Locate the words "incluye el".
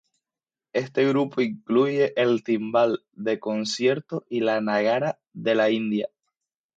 1.41-2.43